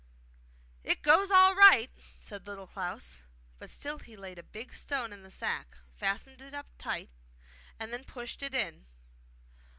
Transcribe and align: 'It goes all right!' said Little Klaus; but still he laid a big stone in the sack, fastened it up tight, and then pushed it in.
'It 0.83 0.99
goes 1.03 1.29
all 1.29 1.53
right!' 1.53 1.91
said 2.19 2.47
Little 2.47 2.65
Klaus; 2.65 3.21
but 3.59 3.69
still 3.69 3.99
he 3.99 4.17
laid 4.17 4.39
a 4.39 4.41
big 4.41 4.73
stone 4.73 5.13
in 5.13 5.21
the 5.21 5.29
sack, 5.29 5.77
fastened 5.95 6.41
it 6.41 6.55
up 6.55 6.65
tight, 6.79 7.11
and 7.79 7.93
then 7.93 8.03
pushed 8.03 8.41
it 8.41 8.55
in. 8.55 8.87